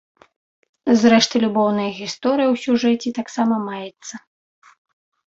[1.01, 4.15] Зрэшты, любоўная гісторыя ў сюжэце таксама маецца.